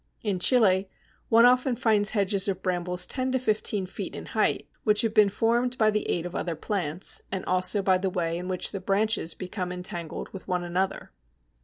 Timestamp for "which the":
8.47-8.79